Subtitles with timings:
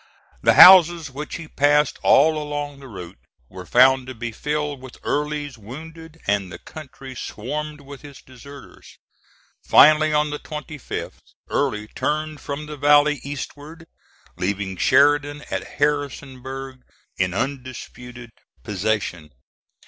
[0.41, 3.19] The houses which he passed all along the route
[3.49, 8.97] were found to be filled with Early's wounded, and the country swarmed with his deserters.
[9.63, 11.19] Finally, on the 25th,
[11.51, 13.85] Early turned from the valley eastward,
[14.37, 16.81] leaving Sheridan at Harrisonburg
[17.19, 18.31] in undisputed
[18.63, 19.29] possession.